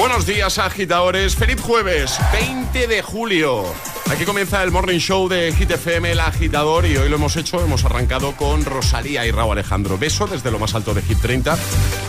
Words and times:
Buenos 0.00 0.24
días, 0.24 0.58
agitadores. 0.58 1.36
Feliz 1.36 1.60
jueves, 1.60 2.18
20 2.32 2.86
de 2.86 3.02
julio. 3.02 3.64
Aquí 4.10 4.24
comienza 4.24 4.62
el 4.62 4.70
Morning 4.70 4.98
Show 4.98 5.28
de 5.28 5.52
Hit 5.52 5.72
FM, 5.72 6.12
el 6.12 6.20
agitador, 6.20 6.86
y 6.86 6.96
hoy 6.96 7.10
lo 7.10 7.16
hemos 7.16 7.36
hecho, 7.36 7.60
hemos 7.60 7.84
arrancado 7.84 8.34
con 8.34 8.64
Rosalía 8.64 9.26
y 9.26 9.30
Raúl 9.30 9.52
Alejandro. 9.52 9.98
Beso 9.98 10.26
desde 10.26 10.50
lo 10.50 10.58
más 10.58 10.74
alto 10.74 10.94
de 10.94 11.02
Hit 11.02 11.20
30. 11.20 11.54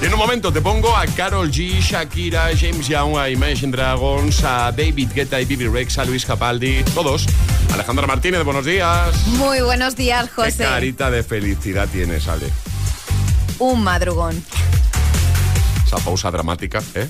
Y 0.01 0.05
en 0.05 0.13
un 0.13 0.19
momento 0.19 0.53
te 0.53 0.61
pongo 0.61 0.95
a 0.95 1.05
Carol 1.05 1.51
G, 1.51 1.81
Shakira, 1.81 2.49
James 2.57 2.87
Young, 2.87 3.17
a 3.17 3.29
Imagine 3.29 3.73
Dragons, 3.73 4.41
a 4.45 4.71
David 4.71 5.09
Guetta 5.13 5.41
y 5.41 5.43
Bibi 5.43 5.67
Rex, 5.67 5.97
a 5.97 6.05
Luis 6.05 6.25
Capaldi, 6.25 6.85
todos. 6.95 7.25
Alejandra 7.73 8.07
Martínez, 8.07 8.41
buenos 8.45 8.63
días. 8.63 9.27
Muy 9.27 9.59
buenos 9.59 9.97
días, 9.97 10.29
José. 10.33 10.59
Qué 10.59 10.63
carita 10.63 11.11
de 11.11 11.23
felicidad 11.23 11.89
tienes, 11.91 12.25
Ale. 12.29 12.47
Un 13.59 13.83
madrugón. 13.83 14.41
Esa 15.85 15.97
pausa 15.97 16.31
dramática, 16.31 16.81
¿eh? 16.95 17.09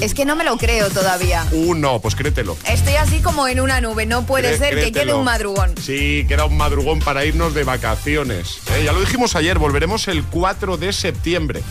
Es 0.00 0.12
que 0.12 0.24
no 0.26 0.36
me 0.36 0.44
lo 0.44 0.58
creo 0.58 0.90
todavía. 0.90 1.46
Uno, 1.52 2.00
pues 2.00 2.14
créetelo. 2.14 2.56
Estoy 2.68 2.94
así 2.94 3.20
como 3.20 3.48
en 3.48 3.60
una 3.60 3.80
nube. 3.80 4.04
No 4.04 4.26
puede 4.26 4.58
ser 4.58 4.74
que 4.74 4.92
quede 4.92 5.14
un 5.14 5.24
madrugón. 5.24 5.74
Sí, 5.80 6.24
queda 6.28 6.44
un 6.44 6.56
madrugón 6.56 6.98
para 6.98 7.24
irnos 7.24 7.54
de 7.54 7.64
vacaciones. 7.64 8.58
¿eh? 8.74 8.82
Ya 8.84 8.92
lo 8.92 9.00
dijimos 9.00 9.36
ayer, 9.36 9.58
volveremos 9.58 10.06
el 10.08 10.22
4 10.24 10.76
de 10.76 10.92
septiembre. 10.92 11.62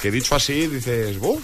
Que 0.00 0.10
dicho 0.10 0.34
así, 0.34 0.66
dices, 0.66 1.18
¡Buf! 1.18 1.42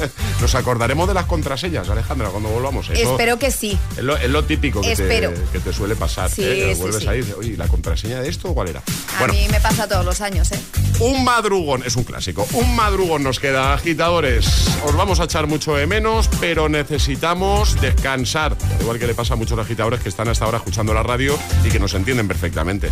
Nos 0.40 0.54
acordaremos 0.54 1.08
de 1.08 1.14
las 1.14 1.26
contraseñas, 1.26 1.88
Alejandra, 1.88 2.28
cuando 2.28 2.48
volvamos. 2.48 2.90
Espero 2.90 3.38
que 3.38 3.50
sí. 3.50 3.78
Es 3.96 4.02
lo, 4.02 4.44
típico 4.44 4.80
que 4.80 4.94
te, 4.94 5.72
suele 5.72 5.96
pasar. 5.96 6.30
Sí, 6.30 6.42
¿eh? 6.44 6.74
vuelves 6.78 7.06
a 7.06 7.16
ir, 7.16 7.34
oye, 7.38 7.56
¿la 7.56 7.68
contraseña 7.68 8.20
de 8.20 8.28
esto 8.28 8.52
cuál 8.54 8.68
era? 8.68 8.82
A 9.18 9.26
mí 9.26 9.46
me 9.50 9.60
pasa 9.60 9.88
todos 9.88 10.04
los 10.04 10.20
años, 10.20 10.50
¿eh? 10.52 10.60
Un 11.00 11.24
madrugón, 11.24 11.82
es 11.84 11.96
un 11.96 12.04
clásico. 12.04 12.46
Un 12.52 12.74
madrugón 12.74 13.22
nos 13.22 13.40
queda, 13.40 13.74
agitadores. 13.74 14.46
Os 14.84 14.96
vamos 14.96 15.20
a 15.20 15.24
echar 15.24 15.46
mucho 15.46 15.74
de 15.74 15.86
menos, 15.86 16.28
pero 16.40 16.68
necesitamos 16.68 17.80
descansar. 17.80 18.56
Igual 18.80 18.98
que 18.98 19.06
le 19.06 19.14
pasa 19.14 19.34
a 19.34 19.36
muchos 19.36 19.58
agitadores 19.58 20.00
que 20.00 20.08
están 20.08 20.28
hasta 20.28 20.44
ahora 20.44 20.58
escuchando 20.58 20.94
la 20.94 21.02
radio 21.02 21.38
y 21.64 21.68
que 21.68 21.78
nos 21.78 21.94
entienden 21.94 22.28
perfectamente. 22.28 22.88
¿eh? 22.88 22.90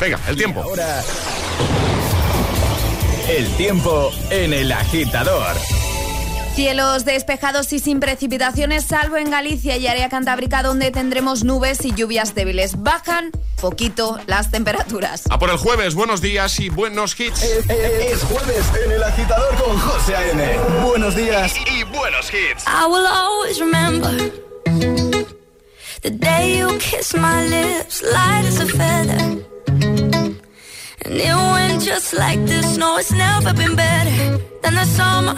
Venga, 0.00 0.20
el 0.28 0.36
tiempo. 0.36 0.62
ahora. 0.62 1.02
El 3.28 3.48
tiempo 3.56 4.12
en 4.30 4.52
el 4.52 4.70
agitador. 4.70 5.56
Cielos 6.56 7.04
despejados 7.04 7.70
y 7.74 7.78
sin 7.80 8.00
precipitaciones, 8.00 8.86
salvo 8.86 9.18
en 9.18 9.28
Galicia 9.30 9.76
y 9.76 9.86
área 9.88 10.08
cantábrica, 10.08 10.62
donde 10.62 10.90
tendremos 10.90 11.44
nubes 11.44 11.84
y 11.84 11.92
lluvias 11.92 12.34
débiles. 12.34 12.82
Bajan 12.82 13.30
poquito 13.60 14.18
las 14.26 14.50
temperaturas. 14.50 15.24
A 15.28 15.38
por 15.38 15.50
el 15.50 15.58
jueves, 15.58 15.94
buenos 15.94 16.22
días 16.22 16.58
y 16.58 16.70
buenos 16.70 17.20
hits. 17.20 17.42
Es, 17.42 18.22
jueves 18.22 18.64
en 18.86 18.92
el 18.92 19.02
agitador 19.02 19.54
con 19.62 19.78
José 19.78 20.16
A.N. 20.16 20.58
Buenos 20.82 21.14
días 21.14 21.52
y, 21.70 21.84
buenos 21.94 22.32
hits. 22.32 22.64
I 22.66 22.86
will 22.86 23.06
always 23.06 23.60
remember 23.60 24.32
the 26.00 26.10
day 26.10 26.56
you 26.58 26.68
kissed 26.78 27.18
my 27.18 27.46
lips, 27.48 28.02
light 28.02 28.46
as 28.46 28.60
a 28.60 28.66
feather. 28.66 29.44
And 31.04 31.20
it 31.20 31.34
went 31.34 31.82
just 31.82 32.14
like 32.14 32.42
this. 32.46 32.78
No, 32.78 32.96
it's 32.96 33.12
never 33.12 33.52
been 33.52 33.76
better 33.76 34.38
than 34.62 34.74
the 34.74 34.86
summer. 34.86 35.36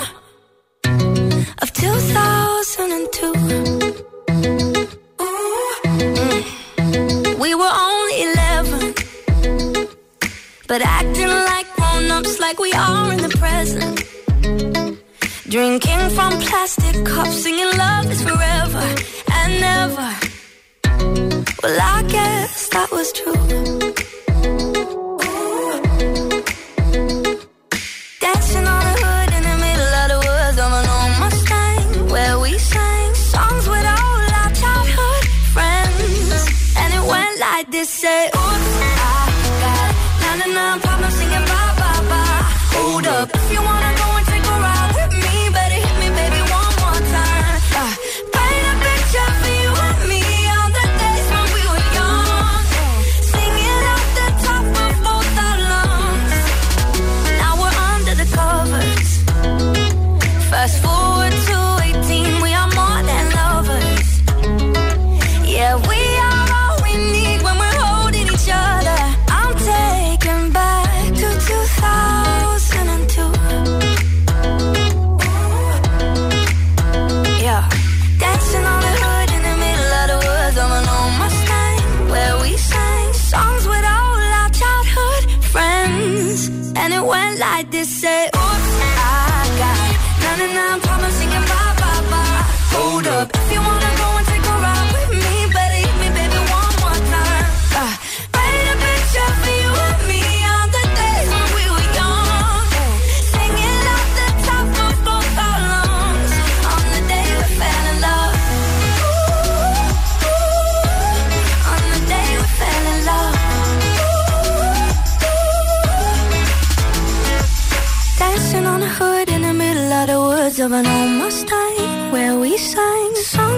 Of 1.62 1.72
2002. 1.72 3.32
We 7.38 7.54
were 7.54 7.72
only 7.88 8.22
11, 8.22 8.94
but 10.66 10.82
acting 10.82 11.28
like 11.28 11.66
grown 11.76 12.10
ups, 12.10 12.40
like 12.40 12.58
we 12.58 12.72
are 12.72 13.12
in 13.12 13.20
the 13.22 13.28
present. 13.38 14.02
Drinking 15.48 16.10
from 16.10 16.32
plastic 16.40 17.04
cups, 17.04 17.42
singing 17.42 17.70
love 17.76 18.10
is 18.10 18.22
forever 18.22 18.94
and 19.32 19.60
never. 19.60 20.14
Well, 21.62 21.78
I 21.80 22.02
guess 22.08 22.68
that 22.68 22.90
was 22.92 23.12
true. 23.12 23.34
This 37.66 37.90
say, 37.90 38.30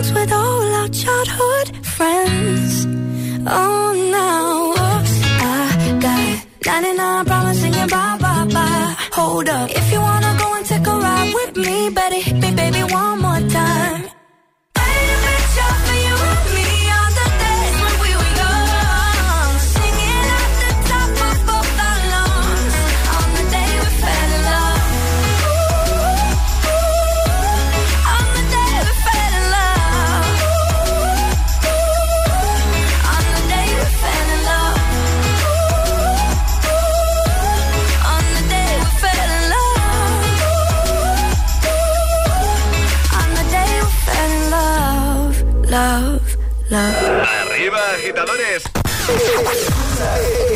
songs 0.03 0.13
with 0.13 0.33
all 0.33 0.75
our 0.81 0.89
childhood 0.89 1.87
friends. 1.87 2.87
Oh, 3.47 3.93
now, 4.13 4.69
whoops, 4.75 5.15
I 5.25 5.99
got 6.01 6.47
99 6.67 7.25
problems 7.27 7.61
singing 7.61 7.89
bye, 7.89 8.19
bye, 8.21 8.47
bye. 8.53 8.97
Hold 9.13 9.49
up, 9.49 9.71
if 9.71 9.93
you 9.93 10.01
wanna 10.01 10.37
go 10.39 10.55
and 10.57 10.67
take 10.67 10.87
a 10.87 10.97
ride 11.07 11.35
with 11.35 11.57
me, 11.57 11.91
better 11.91 12.17
hit 12.17 12.37
me, 12.37 12.51
baby, 12.55 12.83
one 12.93 13.20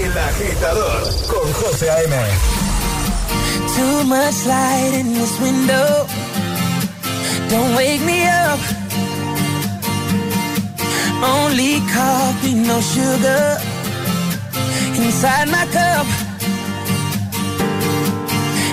El 0.04 0.18
agitador 0.18 1.02
con 1.26 1.52
José 1.54 1.90
A.M. 1.90 2.14
Too 3.74 4.04
much 4.04 4.46
light 4.46 4.94
in 5.00 5.14
this 5.14 5.40
window. 5.40 6.06
Don't 7.50 7.74
wake 7.76 8.02
me 8.02 8.26
up. 8.26 8.60
Only 11.22 11.80
coffee, 11.92 12.54
no 12.54 12.80
sugar. 12.80 13.58
Inside 15.02 15.48
my 15.48 15.66
cup. 15.72 16.06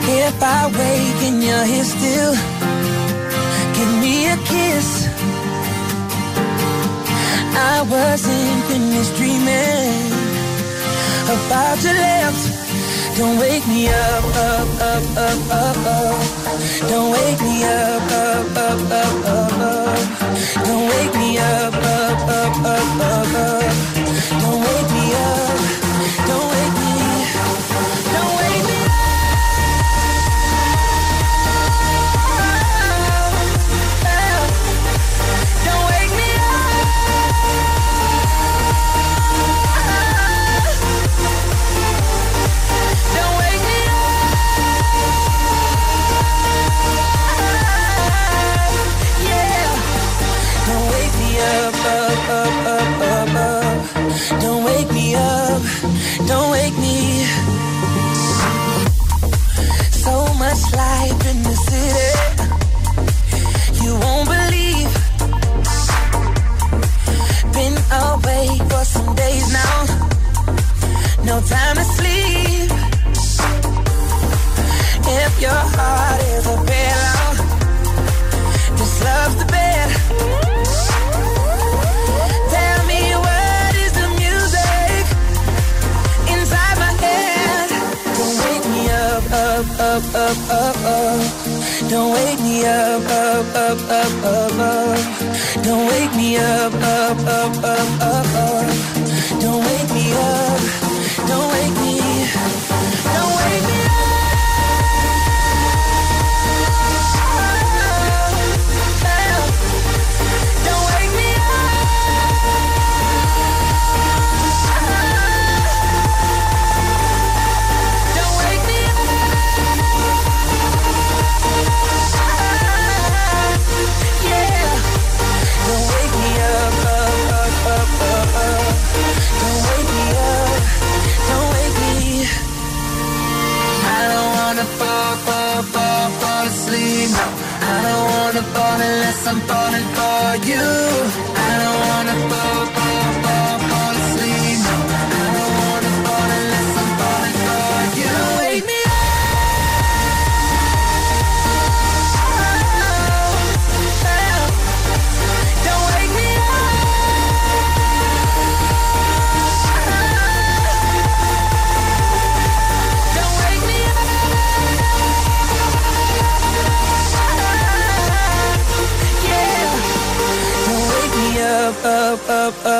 If 0.08 0.44
I 0.44 0.68
wake 0.78 1.22
and 1.28 1.44
you're 1.44 1.66
here 1.66 1.86
still. 1.86 2.36
me 4.02 4.28
a 4.28 4.38
kiss. 4.38 5.01
I 7.54 7.82
wasn't 7.84 8.64
finished 8.66 9.16
dreaming 9.16 10.12
about 11.36 11.78
your 11.84 11.94
lips. 11.94 12.44
Don't 13.18 13.38
wake 13.40 13.68
me 13.68 13.88
up, 13.90 14.24
up, 14.24 14.70
up, 14.82 15.04
up, 15.18 15.40
up, 15.52 15.78
up. 15.86 16.90
Don't 16.90 17.12
wake 17.12 17.42
me 17.42 17.64
up, 17.64 18.12
up, 18.12 18.58
up, 18.58 18.92
up, 18.92 19.26
up. 19.26 19.41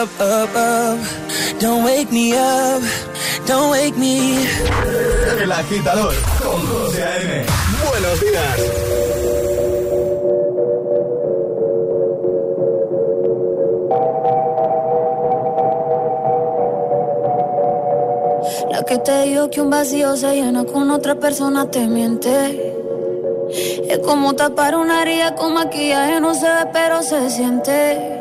Up, 0.02 0.20
up, 0.20 0.56
up. 0.56 1.00
Don't 1.60 1.84
wake 1.84 2.12
me 2.12 2.34
up. 2.34 2.82
Don't 3.46 3.70
wake 3.70 3.96
me. 3.98 4.48
El 5.40 5.52
agitador 5.52 6.14
con 6.42 6.60
José 6.68 7.04
A.M. 7.04 7.46
Buenos 7.88 8.22
días. 8.22 8.58
La 18.72 18.84
que 18.84 18.98
te 18.98 19.24
dijo 19.24 19.50
que 19.52 19.62
un 19.62 19.70
vacío 19.70 20.16
se 20.16 20.34
llena 20.34 20.66
con 20.66 20.90
otra 20.90 21.16
persona 21.16 21.70
te 21.70 21.86
miente. 21.86 22.74
Es 23.88 24.00
como 24.00 24.34
tapar 24.34 24.76
una 24.76 25.04
herida 25.04 25.36
con 25.36 25.54
maquillaje, 25.54 26.20
no 26.22 26.34
se 26.34 26.48
ve, 26.48 26.70
pero 26.74 27.04
se 27.04 27.30
siente. 27.30 28.21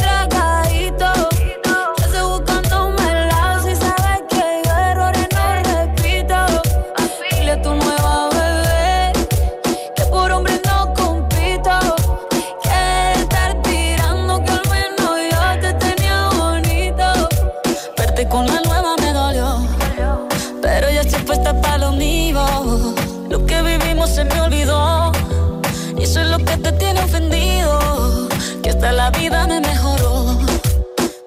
hasta 28.81 28.93
la 28.93 29.11
vida 29.11 29.45
me 29.45 29.61
mejoró. 29.61 30.25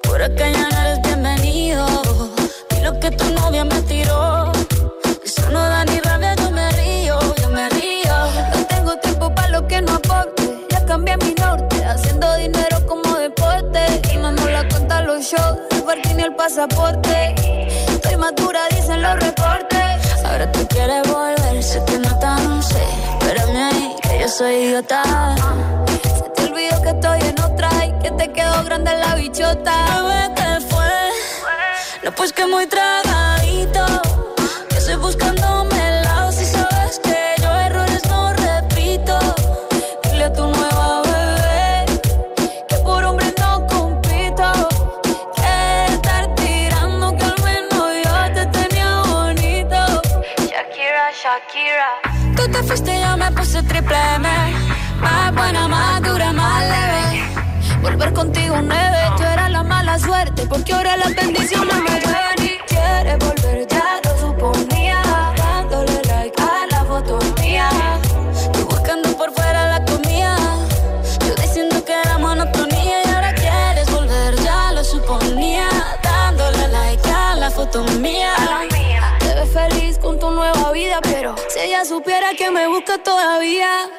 Por 0.02 0.20
acá 0.20 0.50
ya 0.50 0.68
no 0.68 0.80
eres 0.80 1.02
bienvenido. 1.02 1.86
Y 2.76 2.82
lo 2.82 2.98
que 2.98 3.12
tu 3.12 3.32
novia 3.32 3.64
me 3.64 3.80
tiró. 3.82 4.50
Eso 5.24 5.48
no 5.52 5.60
da 5.60 5.84
ni 5.84 6.00
rabia, 6.00 6.34
yo 6.34 6.50
me 6.50 6.68
río, 6.72 7.16
yo 7.40 7.48
me 7.50 7.68
río. 7.68 8.14
No 8.54 8.66
tengo 8.66 8.96
tiempo 8.96 9.32
para 9.32 9.48
lo 9.50 9.68
que 9.68 9.80
no 9.82 9.92
aporte. 9.94 10.66
Ya 10.68 10.84
cambié 10.84 11.16
mi 11.18 11.32
norte, 11.34 11.84
haciendo 11.84 12.34
dinero 12.34 12.84
como 12.88 13.18
deporte. 13.18 14.02
Y 14.12 14.16
no 14.16 14.32
nos 14.32 14.50
la 14.50 14.68
cuenta 14.68 15.02
los 15.02 15.22
shows, 15.22 15.56
el 15.70 15.82
parking 15.84 16.18
y 16.18 16.22
el 16.22 16.34
pasaporte. 16.34 17.36
Estoy 17.86 18.16
madura, 18.16 18.62
dicen 18.70 19.00
los 19.00 19.14
reportes. 19.14 20.24
Ahora 20.24 20.50
tú 20.50 20.66
quieres 20.66 21.02
volver, 21.08 21.62
sé 21.62 21.80
que 21.86 22.00
no 22.00 22.18
tan 22.18 22.60
sé. 22.64 22.82
Espérame 23.20 23.56
ahí, 23.56 23.96
que 24.02 24.18
yo 24.22 24.28
soy 24.28 24.54
idiota. 24.54 25.36
Se 26.02 26.28
te 26.34 26.44
olvidó 26.52 26.82
que 26.82 26.90
estoy 26.90 27.23
te 28.16 28.32
quedó 28.32 28.64
grande 28.64 28.92
la 28.96 29.14
bichota. 29.14 30.32
¿qué 30.34 30.60
fue? 30.68 31.10
No, 32.02 32.12
pues 32.12 32.32
que 32.32 32.46
muy 32.46 32.66
tragadito. 32.66 33.43
Ahora 61.04 61.16
las 61.16 61.26
bendiciones 61.26 61.76
me 61.82 62.00
ven 62.00 62.44
y 62.44 62.58
quieres 62.66 63.18
volver, 63.18 63.66
ya 63.68 64.00
lo 64.04 64.18
suponía. 64.18 65.02
Dándole 65.36 66.00
like 66.08 66.42
a 66.42 66.66
la 66.70 66.84
foto 66.84 67.18
mía. 67.42 67.68
Tú 68.52 68.64
buscando 68.64 69.14
por 69.16 69.30
fuera 69.34 69.68
la 69.68 69.84
comida. 69.84 70.36
Yo 71.26 71.34
diciendo 71.34 71.84
que 71.84 71.92
era 71.92 72.16
monotonía. 72.16 73.04
Y 73.04 73.10
ahora 73.10 73.34
quieres 73.34 73.90
volver, 73.90 74.34
ya 74.36 74.72
lo 74.72 74.82
suponía. 74.82 75.68
Dándole 76.02 76.68
like 76.68 77.10
a 77.10 77.36
la 77.36 77.50
foto 77.50 77.84
mía. 78.00 78.34
Te 79.18 79.34
ves 79.34 79.50
feliz 79.52 79.98
con 79.98 80.18
tu 80.18 80.30
nueva 80.30 80.72
vida, 80.72 81.00
pero 81.02 81.34
si 81.48 81.60
ella 81.60 81.84
supiera 81.84 82.32
que 82.34 82.50
me 82.50 82.66
busca 82.66 82.96
todavía. 82.96 83.90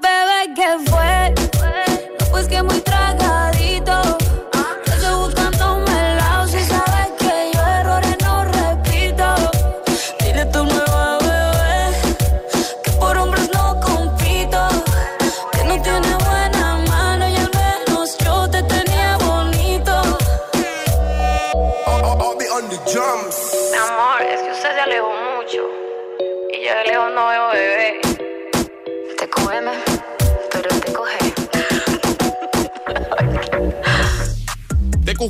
Bebé, 0.00 0.54
¿qué 0.56 0.90
fue? 0.90 1.34
No, 2.18 2.26
pues 2.30 2.48
que 2.48 2.62
muy 2.62 2.80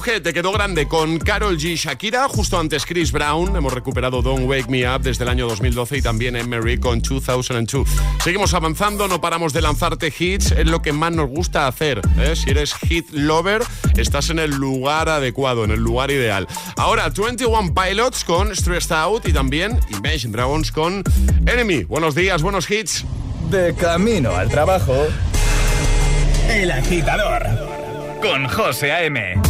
TQG 0.01 0.23
te 0.23 0.33
quedó 0.33 0.53
grande 0.53 0.89
con 0.89 1.19
Carol 1.19 1.59
G. 1.59 1.77
Shakira, 1.77 2.29
justo 2.29 2.59
antes 2.59 2.87
Chris 2.87 3.13
Brown. 3.13 3.55
Hemos 3.55 3.73
recuperado 3.73 4.23
Don't 4.23 4.49
Wake 4.49 4.69
Me 4.69 4.89
Up 4.89 5.03
desde 5.03 5.25
el 5.25 5.31
año 5.31 5.47
2012 5.47 5.99
y 5.99 6.03
también 6.03 6.37
Emery 6.37 6.79
con 6.79 7.01
2002. 7.03 7.89
Seguimos 8.23 8.55
avanzando, 8.55 9.09
no 9.09 9.21
paramos 9.21 9.53
de 9.53 9.61
lanzarte 9.63 10.13
hits, 10.17 10.53
es 10.53 10.67
lo 10.67 10.81
que 10.81 10.93
más 10.93 11.13
nos 11.13 11.29
gusta 11.29 11.67
hacer. 11.67 12.01
¿eh? 12.19 12.35
Si 12.35 12.51
eres 12.51 12.75
hit 12.75 13.11
lover, 13.11 13.63
estás 13.97 14.31
en 14.31 14.39
el 14.39 14.51
lugar 14.53 15.09
adecuado, 15.09 15.65
en 15.65 15.71
el 15.71 15.81
lugar 15.81 16.11
ideal. 16.11 16.47
Ahora, 16.77 17.11
21 17.11 17.75
Pilots 17.75 18.25
con 18.25 18.55
Stressed 18.55 18.93
Out 18.93 19.29
y 19.29 19.33
también 19.33 19.81
Imagine 19.91 20.33
Dragons 20.33 20.73
con 20.73 21.03
Enemy. 21.47 21.85
Buenos 21.85 22.15
días, 22.15 22.43
buenos 22.43 22.71
hits. 22.71 23.05
De 23.51 23.75
camino 23.75 24.35
al 24.35 24.49
trabajo. 24.49 24.95
El 26.49 26.71
agitador. 26.71 27.43
Con 28.23 28.49
José 28.49 28.93
A.M. 28.93 29.50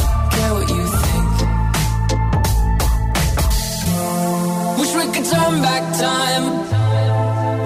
turn 5.31 5.61
back 5.61 5.83
time 5.97 6.45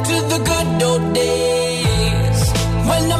to 0.07 0.15
the 0.31 0.39
good 0.49 0.83
old 0.83 1.13
days. 1.13 2.41
When 2.89 3.03
the 3.09 3.19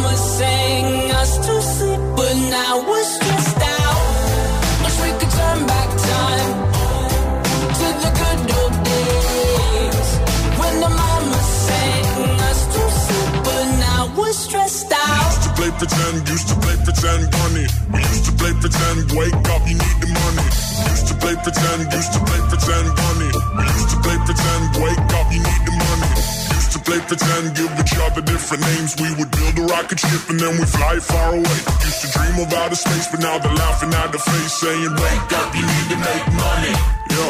mama 0.00 0.16
sang 0.16 1.10
us 1.12 1.36
to 1.46 1.62
sleep, 1.62 2.00
but 2.16 2.34
now 2.48 2.80
we're 2.88 3.04
stressed 3.04 3.60
out. 3.60 4.00
Wish 4.84 4.98
we 5.04 5.10
could 5.18 5.32
turn 5.40 5.66
back 5.66 5.90
time 6.08 6.52
to 7.78 7.86
the 8.04 8.10
good 8.20 8.40
old 8.58 8.74
days 8.84 10.08
when 10.56 10.74
the 10.80 10.88
mama 10.88 11.40
sang 11.66 12.40
us 12.48 12.60
to 12.74 12.82
sleep, 13.04 13.32
but 13.44 13.64
now 13.86 14.12
we're 14.16 14.32
stressed 14.32 14.92
out. 14.92 15.26
Used 15.28 15.42
to 15.44 15.52
play 15.58 15.70
pretend, 15.76 16.28
used 16.28 16.48
to 16.48 16.56
play 16.64 16.76
pretend, 16.84 17.30
bunny. 17.30 17.66
We 17.92 18.00
used 18.00 18.24
to 18.24 18.32
play 18.40 18.52
pretend, 18.56 19.12
wake 19.12 19.36
up, 19.52 19.62
you 19.68 19.76
need 19.76 19.98
the 20.00 20.08
money. 20.16 20.48
Used 20.92 21.08
to 21.08 21.14
play 21.20 21.36
pretend, 21.44 21.92
used 21.92 22.12
to 22.16 22.20
play 22.24 22.40
pretend, 22.48 22.88
bunny. 22.96 23.30
We 23.58 23.64
used 23.68 23.90
to 23.92 23.98
play 24.00 24.16
pretend, 24.24 24.62
wake 24.80 25.12
up, 25.18 25.28
you 25.32 25.40
need 25.44 25.62
the 25.68 25.74
money. 25.76 26.49
used 26.70 26.84
to 26.84 26.90
play 26.90 27.00
pretend, 27.00 27.56
give 27.56 27.72
each 27.80 27.98
other 27.98 28.22
different 28.22 28.62
names. 28.62 28.94
We 29.00 29.10
would 29.18 29.30
build 29.30 29.58
a 29.58 29.62
rocket 29.72 29.98
ship 29.98 30.22
and 30.30 30.38
then 30.38 30.52
we 30.58 30.64
fly 30.64 30.98
far 31.00 31.30
away. 31.34 31.58
Used 31.82 32.00
to 32.02 32.08
dream 32.14 32.38
of 32.44 32.52
outer 32.52 32.76
space, 32.76 33.08
but 33.10 33.20
now 33.20 33.38
they're 33.38 33.54
laughing 33.54 33.92
at 33.94 34.12
the 34.12 34.18
face, 34.18 34.52
saying, 34.52 34.92
Wake 35.02 35.32
up, 35.40 35.54
you 35.54 35.62
need 35.62 35.88
to 35.92 35.98
make 36.08 36.26
money. 36.46 36.74
Yo. 37.10 37.26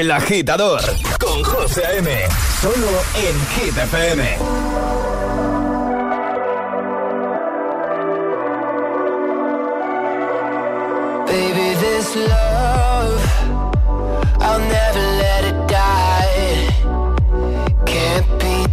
El 0.00 0.10
agitador 0.10 0.80
con 1.18 1.42
José 1.42 1.82
M. 1.98 2.08
Solo 2.60 2.92
en 3.26 3.36
Hit 3.54 3.76
FM. 3.76 4.22
Baby, 11.26 11.74
this 11.80 12.16
love, 12.16 13.20
I'll 14.40 14.60
never. 14.60 14.89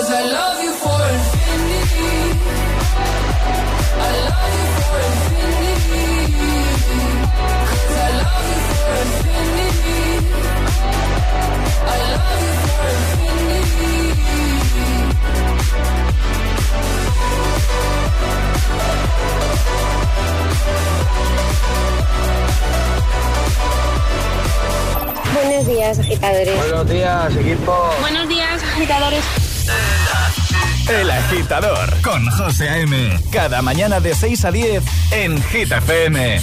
Cause 0.00 0.12
I 0.12 0.22
love 0.22 0.62
you 0.64 0.72
for 0.82 1.00
infinity. 1.12 2.12
I 4.00 4.12
love 4.30 4.52
you 4.56 4.66
for 4.80 4.96
infinity. 5.10 6.08
Cause 7.68 7.96
I 8.00 8.10
love 8.22 8.46
you 8.48 8.60
for 8.70 8.92
infinity. 9.04 10.00
I 11.84 11.98
love 12.16 12.40
you 12.40 12.54
for 12.64 12.88
infinity. 12.96 14.00
Buenos 25.34 25.64
días, 25.66 25.98
agitadores. 25.98 26.56
Buenos 26.56 26.88
días, 26.88 27.36
equipo. 27.36 27.74
Buenos 28.00 28.28
días, 28.28 28.62
agitadores. 28.62 29.39
El 30.90 31.08
agitador 31.08 32.02
con 32.02 32.26
José 32.32 32.68
A.M. 32.68 33.16
Cada 33.30 33.62
mañana 33.62 34.00
de 34.00 34.12
6 34.12 34.44
a 34.44 34.50
10 34.50 34.82
en 35.12 35.40
Hit 35.40 35.70
FM. 35.70 36.40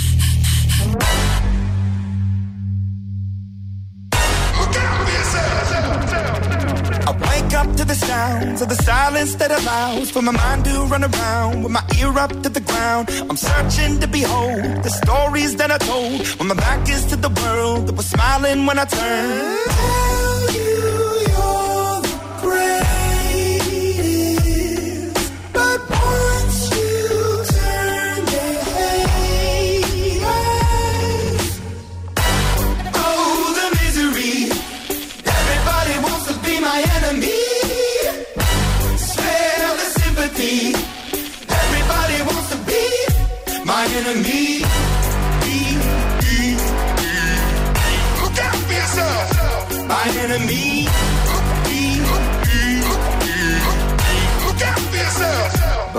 I 7.03 7.12
wake 7.12 7.53
up 7.55 7.75
to 7.75 7.83
the 7.83 7.93
sounds 7.93 8.62
of 8.62 8.69
the 8.69 8.75
silence 8.75 9.36
that 9.36 9.51
allows 9.51 10.12
for 10.12 10.21
my 10.21 10.31
mind 10.31 10.63
to 10.63 10.86
run 10.86 11.03
around 11.03 11.63
with 11.63 11.73
my 11.73 11.83
ear 11.99 12.17
up 12.17 12.31
to 12.41 12.49
the 12.49 12.62
ground. 12.62 13.10
I'm 13.29 13.36
searching 13.36 13.99
to 13.99 14.07
behold 14.07 14.63
the 14.81 14.89
stories 14.89 15.57
that 15.57 15.71
I 15.71 15.77
told 15.77 16.25
when 16.39 16.47
my 16.47 16.55
back 16.55 16.88
is 16.88 17.05
to 17.07 17.17
the 17.17 17.29
world 17.43 17.88
that 17.88 17.97
was 17.97 18.05
smiling 18.05 18.65
when 18.65 18.79
I 18.79 18.86
turned. 18.86 20.37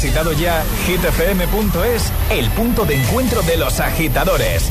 visitado 0.00 0.32
ya 0.32 0.64
hitfm.es, 0.86 2.12
el 2.30 2.48
punto 2.50 2.84
de 2.84 3.02
encuentro 3.02 3.42
de 3.42 3.56
los 3.56 3.80
agitadores? 3.80 4.70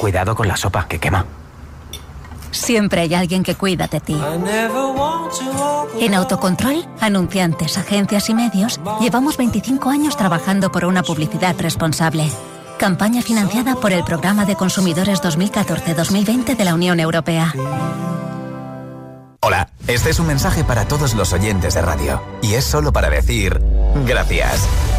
Cuidado 0.00 0.34
con 0.34 0.48
la 0.48 0.56
sopa, 0.56 0.88
que 0.88 0.98
quema. 0.98 1.26
Siempre 2.50 3.02
hay 3.02 3.14
alguien 3.14 3.42
que 3.42 3.54
cuida 3.54 3.86
de 3.86 4.00
ti. 4.00 4.16
En 6.00 6.14
Autocontrol, 6.14 6.86
anunciantes, 7.00 7.76
agencias 7.76 8.30
y 8.30 8.34
medios, 8.34 8.80
llevamos 8.98 9.36
25 9.36 9.90
años 9.90 10.16
trabajando 10.16 10.72
por 10.72 10.86
una 10.86 11.02
publicidad 11.02 11.54
responsable. 11.58 12.30
Campaña 12.78 13.20
financiada 13.20 13.74
por 13.74 13.92
el 13.92 14.02
Programa 14.02 14.46
de 14.46 14.56
Consumidores 14.56 15.20
2014-2020 15.22 16.56
de 16.56 16.64
la 16.64 16.74
Unión 16.74 16.98
Europea. 16.98 17.52
Hola, 19.42 19.68
este 19.86 20.08
es 20.08 20.18
un 20.18 20.28
mensaje 20.28 20.64
para 20.64 20.88
todos 20.88 21.14
los 21.14 21.34
oyentes 21.34 21.74
de 21.74 21.82
radio. 21.82 22.22
Y 22.40 22.54
es 22.54 22.64
solo 22.64 22.90
para 22.90 23.10
decir 23.10 23.60
gracias. 24.06 24.66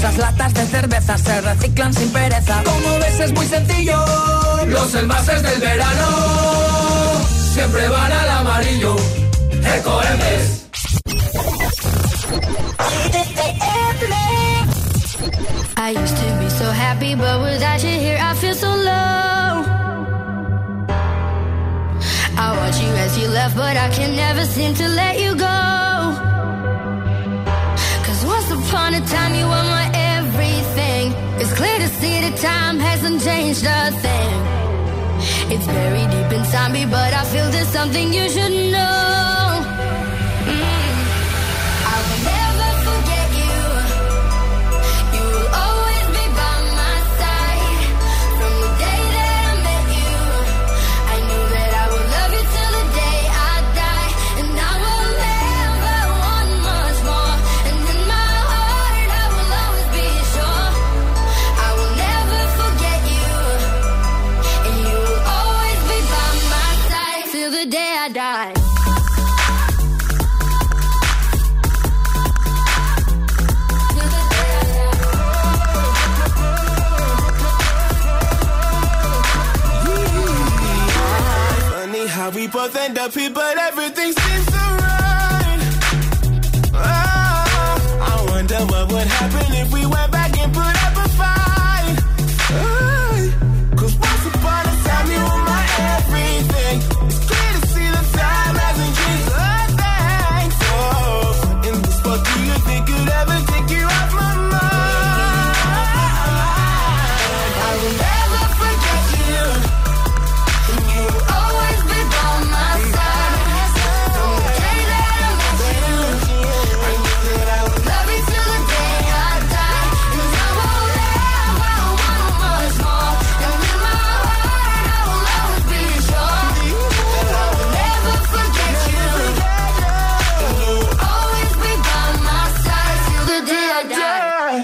Esas 0.00 0.16
latas 0.16 0.54
de 0.54 0.64
cerveza 0.64 1.18
se 1.18 1.40
reciclan 1.42 1.92
sin 1.92 2.10
pereza. 2.10 2.62
Como 2.64 2.98
ves 3.00 3.20
es 3.20 3.32
muy 3.34 3.46
sencillo. 3.46 4.02
Los 4.68 4.94
envases 4.94 5.42
del 5.42 5.60
verano 5.60 6.06
siempre 7.52 7.86
van 7.86 8.10
al 8.10 8.30
amarillo. 8.30 8.96
Ecoembes. 9.76 10.64
I 15.76 15.90
used 15.90 16.16
to 16.16 16.38
be 16.40 16.48
so 16.48 16.72
happy, 16.72 17.14
but 17.14 17.42
without 17.42 17.82
you 17.82 18.00
here, 18.00 18.18
I 18.18 18.34
feel 18.36 18.54
so 18.54 18.68
low. 18.68 19.64
I 22.38 22.56
watch 22.56 22.80
you 22.80 22.90
as 23.04 23.18
you 23.18 23.28
left, 23.28 23.54
but 23.54 23.76
I 23.76 23.90
can 23.90 24.16
never 24.16 24.46
seem 24.46 24.72
to 24.76 24.88
let 24.88 25.20
you 25.20 25.34
go. 25.34 25.58
Cause 28.06 28.24
once 28.24 28.50
upon 28.50 28.94
a 28.94 29.00
time, 29.02 29.34
you 29.34 29.44
were 29.44 29.69
time 32.36 32.78
hasn't 32.78 33.22
changed 33.22 33.64
a 33.64 33.90
thing. 34.04 34.40
It's 35.52 35.66
buried 35.66 36.10
deep 36.10 36.32
inside 36.38 36.72
me, 36.72 36.84
but 36.86 37.12
I 37.12 37.24
feel 37.24 37.50
there's 37.50 37.68
something 37.68 38.12
you 38.12 38.28
should 38.28 38.72
know. 38.72 39.49
How 82.60 82.66
we 82.66 82.72
both 82.72 82.76
end 82.76 82.98
up 82.98 83.14
here, 83.14 83.30
but 83.30 83.56
everything 83.58 84.12
seems 84.12 84.49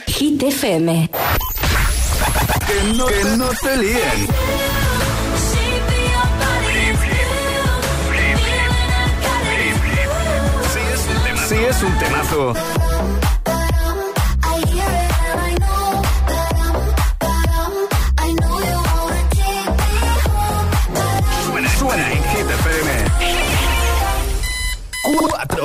Hit 0.06 0.42
FM. 0.42 1.10
Que 2.66 2.92
no, 2.96 3.06
que 3.06 3.24
no 3.36 3.48
te 3.62 3.76
líen. 3.76 4.26
Si 11.48 11.54
es 11.54 11.82
un 11.82 11.98
temazo, 11.98 12.54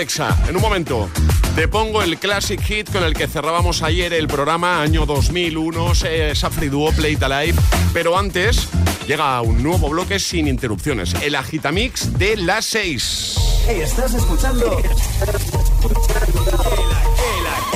Rexa. 0.00 0.34
En 0.48 0.56
un 0.56 0.62
momento 0.62 1.10
te 1.54 1.68
pongo 1.68 2.02
el 2.02 2.16
classic 2.16 2.58
hit 2.62 2.90
con 2.90 3.04
el 3.04 3.12
que 3.12 3.28
cerrábamos 3.28 3.82
ayer 3.82 4.14
el 4.14 4.28
programa, 4.28 4.80
año 4.80 5.04
2001, 5.04 5.92
Safri 6.34 6.70
Duo 6.70 6.90
Play 6.92 7.18
Alive. 7.20 7.58
Pero 7.92 8.16
antes 8.16 8.66
llega 9.06 9.38
un 9.42 9.62
nuevo 9.62 9.90
bloque 9.90 10.18
sin 10.18 10.48
interrupciones, 10.48 11.12
el 11.20 11.34
Agitamix 11.34 12.16
de 12.18 12.38
las 12.38 12.64
6. 12.64 13.34
Estás 13.68 14.14
escuchando 14.14 14.80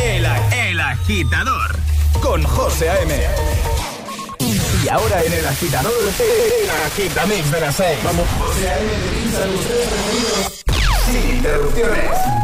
el, 0.02 0.24
el 0.70 0.80
agitador 0.80 1.76
con 2.22 2.42
José 2.42 2.88
A.M. 2.88 3.20
Y 4.82 4.88
ahora 4.88 5.22
en 5.24 5.32
el 5.34 5.46
agitador, 5.46 5.92
el 5.92 6.70
agitamix 6.86 7.50
de 7.50 7.60
las 7.60 7.76
6. 7.76 7.98
Vamos, 8.02 8.26
José 8.38 8.70
A.M. 8.70 10.53
Sin 11.14 11.36
interrupciones. 11.36 12.43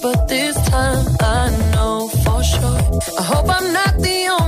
but 0.00 0.28
this 0.28 0.54
time 0.68 1.06
I 1.20 1.50
know 1.72 2.08
for 2.08 2.42
sure. 2.44 2.80
I 3.18 3.22
hope 3.22 3.48
I'm 3.48 3.72
not 3.72 3.94
the 3.98 4.28
only 4.28 4.39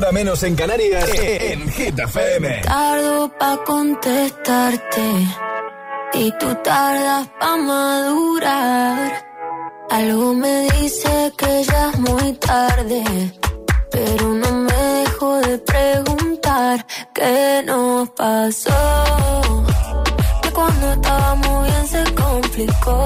6 0.00 0.08
a 0.08 0.12
10, 0.12 0.12
ahora 0.12 0.12
menos 0.12 0.42
en 0.42 0.56
Canarias, 0.56 1.10
en 1.14 1.70
Hit 1.72 1.98
FM. 1.98 2.62
Tardo 2.62 3.28
pa' 3.38 3.56
contestarte 3.64 5.08
y 6.14 6.32
tú 6.38 6.54
tardas 6.64 7.28
pa' 7.38 7.56
madurar. 7.56 9.26
Algo 9.90 10.34
me 10.34 10.68
dice 10.78 11.32
que 11.36 11.64
ya 11.64 11.90
es 11.90 11.98
muy 11.98 12.32
tarde, 12.34 13.04
pero 13.90 14.34
no 14.34 14.52
me 14.52 14.72
dejo 14.72 15.40
de 15.40 15.58
preguntar 15.58 16.86
qué 17.14 17.62
nos 17.66 18.08
pasó. 18.10 19.64
Que 20.42 20.50
cuando 20.50 20.92
estábamos 20.92 21.66
bien 21.66 21.86
se 21.86 22.14
complicó, 22.14 23.04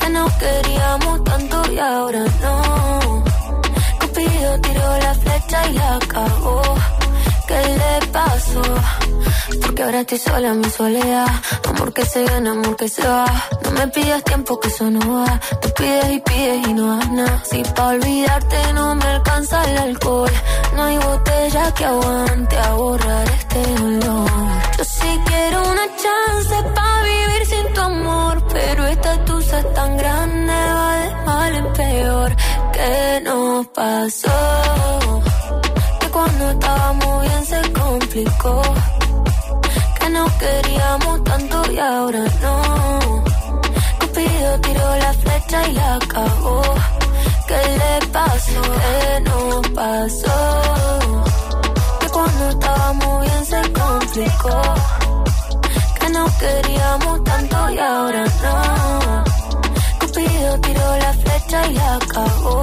que 0.00 0.08
nos 0.10 0.32
queríamos 0.34 1.24
tanto 1.24 1.72
y 1.72 1.78
ahora 1.78 2.24
no. 2.42 3.27
La 4.96 5.14
flecha 5.14 5.68
y 5.68 5.72
la 5.74 5.98
cagó. 6.08 6.62
¿Qué 7.46 7.60
le 7.80 8.06
pasó? 8.08 8.62
Porque 9.62 9.82
ahora 9.82 10.00
estoy 10.00 10.18
sola 10.18 10.48
en 10.48 10.60
mi 10.60 10.70
soledad. 10.70 11.28
Amor 11.68 11.92
que 11.92 12.04
se 12.04 12.22
viene, 12.22 12.50
amor 12.50 12.76
que 12.76 12.88
se 12.88 13.06
va. 13.06 13.26
No 13.64 13.70
me 13.72 13.88
pidas 13.88 14.22
tiempo 14.24 14.58
que 14.60 14.68
eso 14.68 14.90
no 14.90 15.00
va. 15.14 15.40
Tú 15.60 15.68
pides 15.76 16.10
y 16.12 16.20
pides 16.20 16.66
y 16.66 16.72
no 16.74 16.96
das 16.96 17.10
nada. 17.10 17.42
Si 17.44 17.62
pa' 17.74 17.88
olvidarte 17.88 18.72
no 18.74 18.94
me 18.94 19.04
alcanza 19.04 19.64
el 19.70 19.78
alcohol. 19.78 20.30
No 20.74 20.82
hay 20.84 20.98
botella 20.98 21.74
que 21.74 21.84
aguante 21.84 22.56
a 22.58 22.74
borrar 22.74 23.28
este 23.30 23.60
dolor. 23.74 24.57
Yo 24.78 24.84
sí 24.84 25.20
quiero 25.26 25.60
una 25.72 25.86
chance 26.02 26.56
pa' 26.72 27.02
vivir 27.02 27.46
sin 27.46 27.74
tu 27.74 27.80
amor. 27.80 28.46
Pero 28.52 28.86
esta 28.86 29.24
tusa 29.24 29.58
es 29.58 29.74
tan 29.74 29.96
grande, 29.96 30.52
va 30.52 30.92
de 30.98 31.14
mal 31.26 31.54
en 31.56 31.72
peor. 31.72 32.36
¿Qué 32.74 33.20
nos 33.24 33.66
pasó? 33.68 34.38
Que 35.98 36.08
cuando 36.10 36.50
estábamos 36.50 37.22
bien 37.22 37.44
se 37.44 37.72
complicó. 37.72 38.62
Que 39.98 40.10
nos 40.10 40.30
queríamos 40.34 41.24
tanto 41.24 41.72
y 41.72 41.78
ahora 41.80 42.24
no. 42.40 43.24
Cupido 43.98 44.60
tiró 44.60 44.96
la 44.96 45.12
flecha 45.12 45.68
y 45.70 45.72
la 45.72 45.98
cagó. 46.06 46.62
¿Qué 47.48 47.60
le 47.80 48.06
pasó? 48.12 48.62
¿Qué 48.82 49.20
nos 49.28 49.68
pasó? 49.70 50.36
Que 51.98 52.08
cuando 52.10 52.48
estábamos 52.50 53.20
bien 53.22 53.27
Que 54.14 56.08
nos 56.08 56.32
queríamos 56.36 57.22
tanto 57.24 57.70
y 57.70 57.78
ahora 57.78 58.24
no. 58.42 59.24
Cupido 60.00 60.60
tiró 60.60 60.96
la 60.96 61.12
flecha 61.12 61.66
y 61.68 61.74
la 61.74 61.98
cagó. 62.08 62.62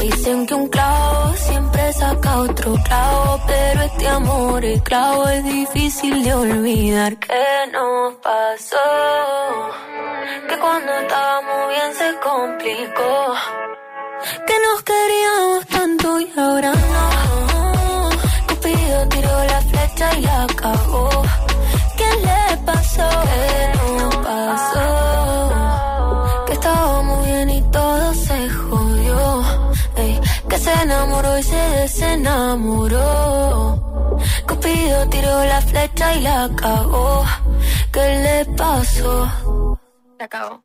Dicen 0.00 0.46
que 0.46 0.54
un 0.54 0.68
clavo 0.68 1.34
siempre 1.36 1.92
saca 1.94 2.38
otro 2.38 2.74
clavo, 2.84 3.40
pero 3.46 3.82
este 3.82 4.08
amor, 4.08 4.64
el 4.64 4.82
clavo 4.82 5.28
es 5.28 5.44
difícil 5.44 6.22
de 6.22 6.34
olvidar. 6.34 7.16
¿Qué 7.16 7.70
nos 7.72 8.14
pasó? 8.16 8.76
Que 10.48 10.58
cuando 10.58 10.92
estábamos 10.92 11.68
bien 11.68 11.94
se 11.94 12.18
complicó. 12.20 13.34
Que 14.46 14.54
nos 14.66 14.82
queríamos 14.82 15.66
tanto 15.66 16.20
y 16.20 16.32
ahora 16.38 16.72
no. 16.72 18.10
Cupido 18.48 19.08
tiró 19.08 19.44
la 19.44 19.60
flecha 19.62 20.18
y 20.18 20.20
la 20.22 20.46
cagó. 20.56 21.22
¿Qué 21.96 22.10
le 22.26 22.56
pasó? 22.64 23.08
¿Qué 23.24 23.78
nos 23.98 24.16
pasó? 24.16 24.95
Que 30.48 30.58
se 30.58 30.72
enamoró 30.72 31.38
y 31.38 31.42
se 31.42 31.56
desenamoró. 31.56 33.02
Cupido 34.46 35.08
tiró 35.08 35.44
la 35.44 35.60
flecha 35.60 36.14
y 36.16 36.20
la 36.22 36.48
cagó. 36.56 37.24
¿Qué 37.92 38.00
le 38.00 38.44
pasó? 38.56 39.78
Se 40.18 40.24
acabó. 40.24 40.62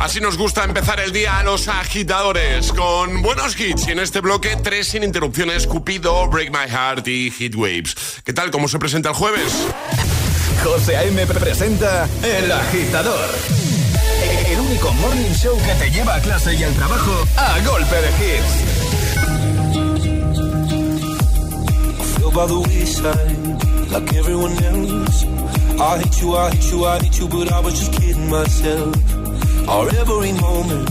Así 0.00 0.20
nos 0.20 0.36
gusta 0.36 0.64
empezar 0.64 1.00
el 1.00 1.12
día 1.12 1.38
a 1.38 1.42
los 1.42 1.66
agitadores 1.66 2.72
con 2.74 3.22
buenos 3.22 3.58
hits 3.58 3.88
y 3.88 3.92
en 3.92 4.00
este 4.00 4.20
bloque 4.20 4.54
tres 4.62 4.88
sin 4.88 5.02
interrupciones 5.02 5.66
Cupido, 5.66 6.28
Break 6.28 6.50
My 6.50 6.70
Heart 6.70 7.08
y 7.08 7.30
Hit 7.30 7.54
Waves. 7.54 8.20
¿Qué 8.22 8.34
tal? 8.34 8.50
¿Cómo 8.50 8.68
se 8.68 8.78
presenta 8.78 9.08
el 9.08 9.14
jueves? 9.14 9.66
José 10.62 10.96
A.M. 10.96 11.26
presenta 11.26 12.08
El 12.22 12.50
Agitador. 12.52 13.28
El 14.46 14.60
único 14.60 14.92
morning 14.94 15.32
show 15.34 15.56
que 15.58 15.74
te 15.74 15.90
lleva 15.90 16.16
a 16.16 16.20
clase 16.20 16.54
y 16.54 16.62
al 16.62 16.72
trabajo 16.74 17.12
a 17.36 17.60
golpe 17.60 17.96
de 17.96 18.08
hits. 18.08 18.84
by 22.34 22.46
the 22.46 22.58
wayside, 22.58 23.92
like 23.92 24.12
everyone 24.14 24.52
else. 24.64 25.24
I 25.78 25.98
hate 25.98 26.20
you, 26.20 26.34
I 26.34 26.50
hate 26.50 26.72
you, 26.72 26.84
I 26.84 26.98
hate 26.98 27.18
you, 27.20 27.28
but 27.28 27.52
I 27.52 27.60
was 27.60 27.78
just 27.78 27.92
kidding 27.92 28.28
myself. 28.28 28.96
Our 29.68 29.88
every 29.90 30.32
moment, 30.32 30.90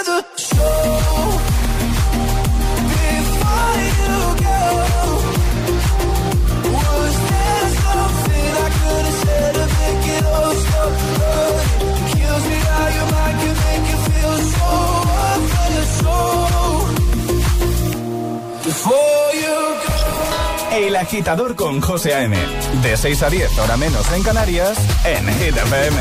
agitador 21.01 21.55
con 21.55 21.81
José 21.81 22.13
A.M. 22.13 22.37
De 22.83 22.95
6 22.95 23.23
a 23.23 23.29
10, 23.29 23.57
hora 23.57 23.75
menos 23.75 24.09
en 24.11 24.21
Canarias, 24.21 24.77
en 25.03 25.27
Hit 25.39 25.57
FM. 25.57 25.97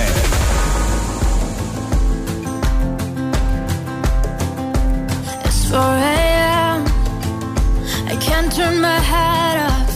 It's 5.46 5.70
4 5.70 5.80
a.m. 5.80 6.84
I 8.09 8.16
can't 8.20 8.53
turn 8.55 8.80
my 8.80 9.01
head 9.01 9.57
off. 9.70 9.90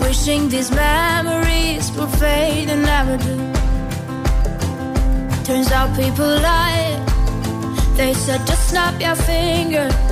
Wishing 0.00 0.48
these 0.48 0.70
memories 0.70 1.92
will 1.92 2.08
fade 2.18 2.70
and 2.70 2.82
never 2.82 3.18
do. 3.18 3.36
Turns 5.44 5.70
out 5.70 5.94
people 5.94 6.26
lie. 6.26 6.98
They 7.96 8.14
said 8.14 8.40
just 8.46 8.70
snap 8.70 8.98
your 9.00 9.16
fingers. 9.16 10.11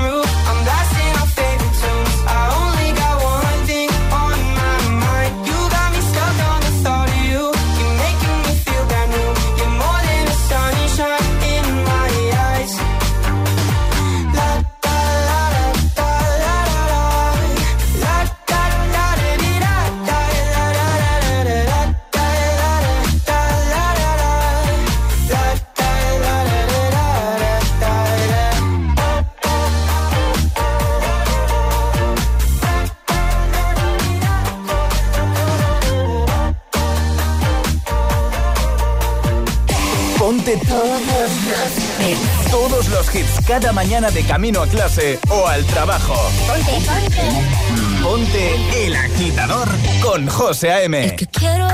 hits 43.13 43.45
cada 43.45 43.73
mañana 43.73 44.09
de 44.11 44.23
camino 44.23 44.61
a 44.61 44.67
clase 44.67 45.19
o 45.29 45.47
al 45.47 45.65
trabajo. 45.65 46.15
Ponte, 46.47 46.71
ponte. 46.85 48.03
Ponte 48.03 48.85
el 48.85 48.95
agitador 48.95 49.67
con 50.01 50.27
José 50.27 50.71
A.M. 50.71 51.03
El 51.03 51.15
que 51.15 51.27
quiero 51.27 51.67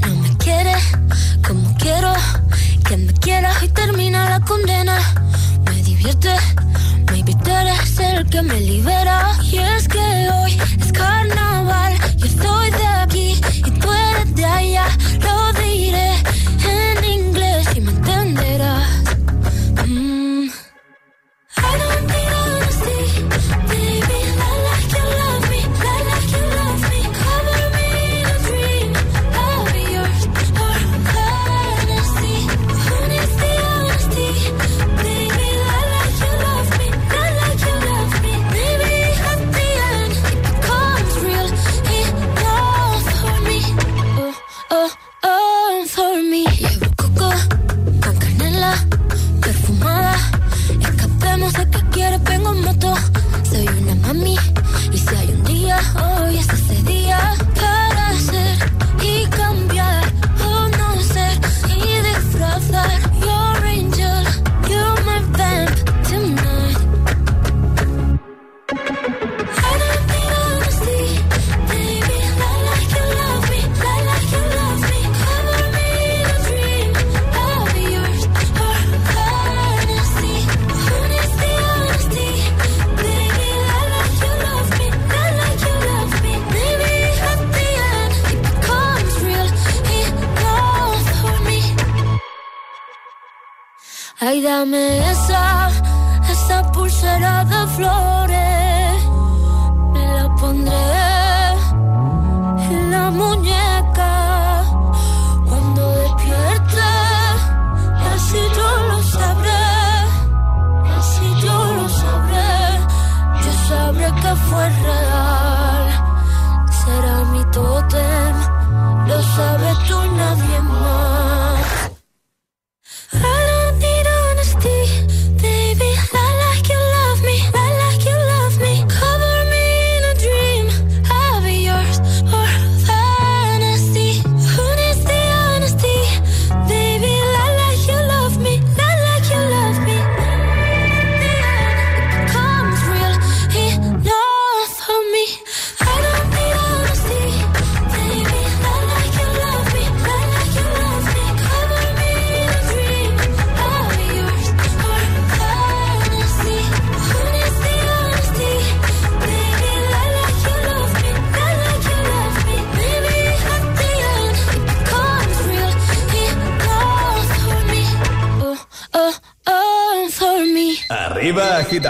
no 0.00 0.14
me 0.16 0.36
quiere 0.36 0.74
como 1.46 1.76
quiero 1.78 2.12
que 2.88 2.96
me 2.96 3.12
quieras 3.14 3.62
y 3.62 3.68
termina 3.68 4.28
la 4.28 4.40
condena. 4.40 4.98
Me 5.64 5.82
divierte, 5.82 6.34
me 7.06 7.12
maybe 7.12 7.34
tú 7.44 7.50
eres 7.50 7.98
el 7.98 8.28
que 8.28 8.42
me 8.42 8.60
libera. 8.60 9.32
Y 9.42 9.58
es 9.58 9.88
que 9.88 9.98
hoy 9.98 10.58
es 10.80 10.92
carnaval, 10.92 11.94
yo 12.16 12.26
soy 12.26 12.70
de 12.70 12.86
aquí 12.86 13.40
y 13.56 13.70
tú 13.70 13.92
eres 13.92 14.34
de 14.34 14.44
allá 14.44 14.86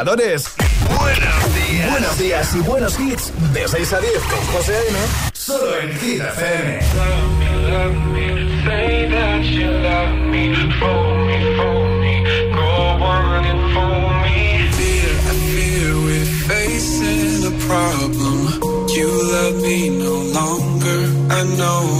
Buenos 0.04 0.18
días. 0.18 1.90
Buenos 1.90 2.18
días 2.18 2.54
y 2.54 2.58
buenos 2.60 3.00
hits. 3.00 3.32
De 3.54 3.66
6 3.66 3.92
a 3.94 4.00
con 4.28 4.46
José 4.52 4.76
A.M. 4.76 4.98
Solo 5.32 5.78
en 5.78 5.98
Hit 5.98 6.20
Love 6.20 6.34
me, 7.38 7.70
love 7.70 7.96
me. 8.12 8.64
Say 8.66 9.08
that 9.08 9.42
you 9.44 9.70
love 9.70 10.12
me. 10.28 10.54
Fool 10.78 11.24
me, 11.24 11.56
fool 11.56 11.88
me. 12.00 12.22
Go 12.52 13.02
on 13.02 13.46
and 13.46 13.72
fool 13.72 14.10
me. 14.24 14.68
Fear, 14.72 15.10
I 15.24 15.34
fear 15.48 15.96
we're 15.96 16.30
facing 16.48 17.46
a 17.46 17.66
problem. 17.66 18.60
You 18.94 19.08
love 19.08 19.62
me 19.62 19.88
no 19.88 20.16
longer. 20.38 21.00
I 21.30 21.44
know. 21.56 21.93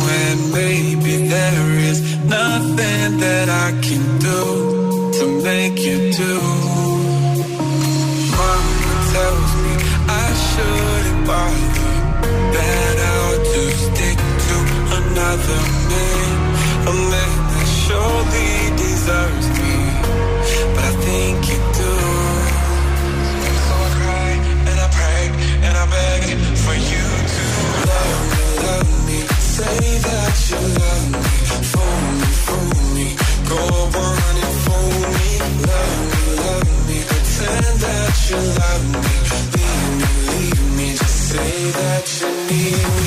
you. 42.65 43.04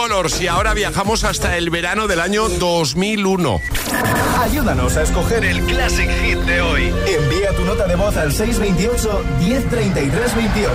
Colors 0.00 0.40
y 0.40 0.46
ahora 0.46 0.72
viajamos 0.72 1.24
hasta 1.24 1.58
el 1.58 1.68
verano 1.68 2.08
del 2.08 2.20
año 2.20 2.48
2001. 2.48 3.60
Ayúdanos 4.40 4.96
a 4.96 5.02
escoger 5.02 5.44
el 5.44 5.62
Classic 5.66 6.08
Hit 6.22 6.38
de 6.38 6.62
hoy. 6.62 6.94
Envía 7.06 7.54
tu 7.54 7.66
nota 7.66 7.86
de 7.86 7.96
voz 7.96 8.16
al 8.16 8.32
628 8.32 9.24
103328. 9.40 10.72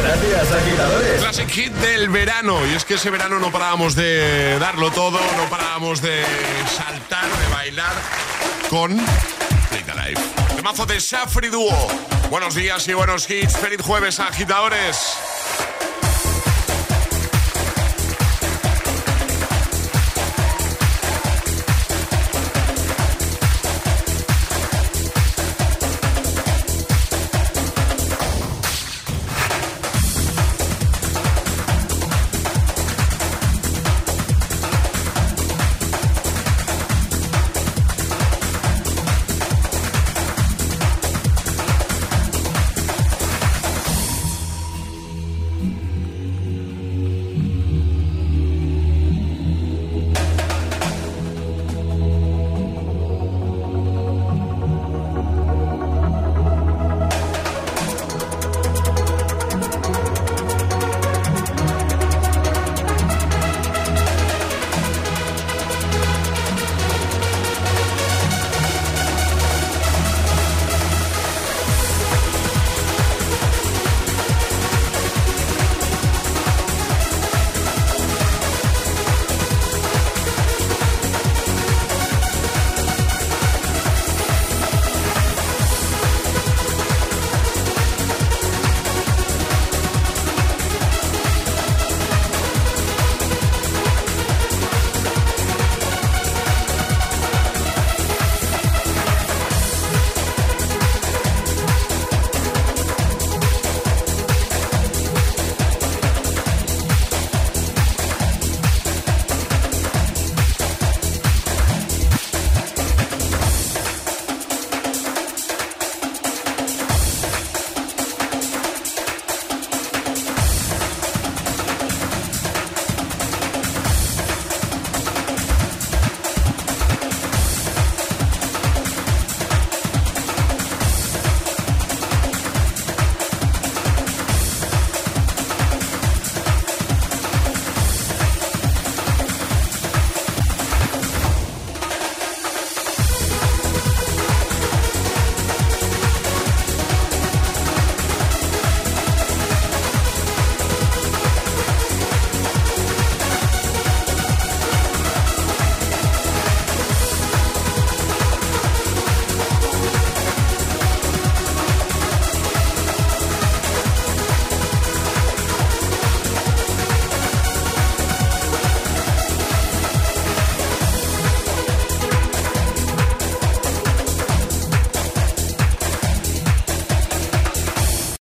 Gracias, 0.00 0.52
agitadores. 0.52 1.20
Classic 1.20 1.48
Hit 1.48 1.72
del 1.72 2.08
verano. 2.10 2.64
Y 2.70 2.76
es 2.76 2.84
que 2.84 2.94
ese 2.94 3.10
verano 3.10 3.40
no 3.40 3.50
parábamos 3.50 3.96
de 3.96 4.56
darlo 4.60 4.92
todo, 4.92 5.18
no 5.36 5.50
parábamos 5.50 6.00
de 6.00 6.22
saltar, 6.76 7.24
de 7.24 7.52
bailar 7.52 7.94
con 8.68 8.96
Rita 9.72 10.06
Life. 10.06 10.22
Temazo 10.54 10.86
de 10.86 11.00
Safri 11.00 11.48
Duo. 11.48 11.76
Buenos 12.30 12.54
días 12.54 12.86
y 12.86 12.94
buenos 12.94 13.28
hits. 13.28 13.56
Feliz 13.56 13.80
jueves, 13.82 14.20
agitadores. 14.20 15.16